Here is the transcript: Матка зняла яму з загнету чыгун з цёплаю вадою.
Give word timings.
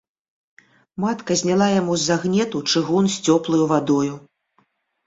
Матка 1.03 1.37
зняла 1.43 1.67
яму 1.81 1.93
з 1.99 2.09
загнету 2.13 2.57
чыгун 2.71 3.05
з 3.19 3.25
цёплаю 3.29 3.63
вадою. 3.75 4.13